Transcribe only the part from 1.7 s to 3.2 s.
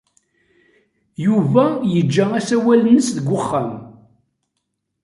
yeǧǧa asawal-nnes